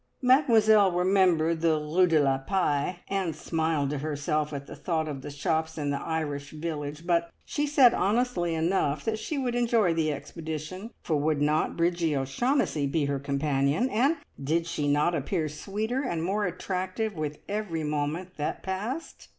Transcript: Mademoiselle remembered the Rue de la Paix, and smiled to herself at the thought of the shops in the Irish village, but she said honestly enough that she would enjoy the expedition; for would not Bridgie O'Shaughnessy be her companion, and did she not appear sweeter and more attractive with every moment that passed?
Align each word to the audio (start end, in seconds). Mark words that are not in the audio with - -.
Mademoiselle 0.23 0.91
remembered 0.91 1.61
the 1.61 1.77
Rue 1.79 2.07
de 2.07 2.19
la 2.19 2.39
Paix, 2.39 2.97
and 3.07 3.35
smiled 3.35 3.91
to 3.91 3.99
herself 3.99 4.51
at 4.51 4.65
the 4.65 4.75
thought 4.75 5.07
of 5.07 5.21
the 5.21 5.29
shops 5.29 5.77
in 5.77 5.91
the 5.91 6.01
Irish 6.01 6.49
village, 6.49 7.05
but 7.05 7.29
she 7.45 7.67
said 7.67 7.93
honestly 7.93 8.55
enough 8.55 9.05
that 9.05 9.19
she 9.19 9.37
would 9.37 9.53
enjoy 9.53 9.93
the 9.93 10.11
expedition; 10.11 10.89
for 11.03 11.17
would 11.17 11.39
not 11.39 11.77
Bridgie 11.77 12.17
O'Shaughnessy 12.17 12.87
be 12.87 13.05
her 13.05 13.19
companion, 13.19 13.91
and 13.91 14.17
did 14.43 14.65
she 14.65 14.87
not 14.91 15.13
appear 15.13 15.47
sweeter 15.47 16.01
and 16.01 16.23
more 16.23 16.47
attractive 16.47 17.13
with 17.13 17.37
every 17.47 17.83
moment 17.83 18.37
that 18.37 18.63
passed? 18.63 19.29